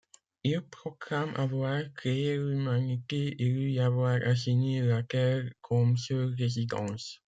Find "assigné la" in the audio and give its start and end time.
4.25-5.03